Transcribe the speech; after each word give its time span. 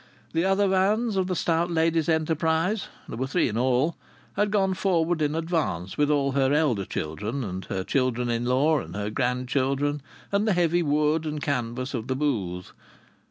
The 0.33 0.45
other 0.45 0.67
vans 0.67 1.15
of 1.15 1.27
the 1.27 1.35
stout 1.35 1.69
lady's 1.69 2.09
enterprise 2.09 2.87
(there 3.07 3.19
were 3.19 3.27
three 3.27 3.47
in 3.49 3.55
all) 3.55 3.97
had 4.33 4.49
gone 4.49 4.73
forward 4.73 5.21
in 5.21 5.35
advance, 5.35 5.95
with 5.95 6.09
all 6.09 6.31
her 6.31 6.51
elder 6.51 6.85
children 6.85 7.43
and 7.43 7.63
her 7.65 7.83
children 7.83 8.27
in 8.27 8.45
law 8.45 8.79
and 8.79 8.95
her 8.95 9.11
grandchildren, 9.11 10.01
and 10.31 10.47
the 10.47 10.53
heavy 10.53 10.81
wood 10.81 11.27
and 11.27 11.43
canvas 11.43 11.93
of 11.93 12.07
the 12.07 12.15
booth. 12.15 12.71